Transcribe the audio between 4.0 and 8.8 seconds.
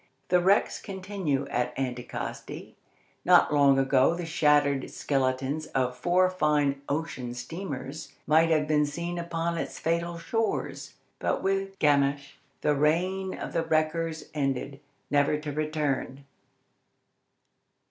the shattered skeletons of four fine ocean steamers might have